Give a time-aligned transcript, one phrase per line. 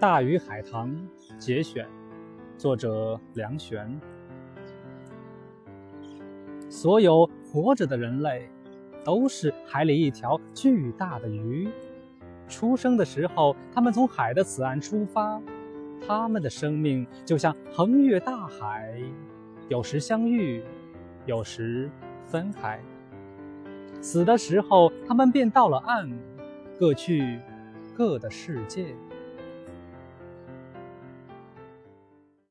[0.00, 0.96] 大鱼海棠
[1.38, 1.86] 节选
[2.56, 4.00] 作者梁璇。
[6.70, 8.48] 所有活着的人类
[9.04, 11.68] 都是海里一条巨大的鱼。
[12.48, 15.38] 出生的时候他们从海的此岸出发
[16.08, 18.98] 他们的生命就像横越大海
[19.68, 20.64] 有时相遇
[21.26, 21.90] 有时
[22.24, 22.80] 分开。
[24.00, 26.10] 死的时候他们便到了岸
[26.78, 27.38] 各去
[27.94, 28.96] 各的世界。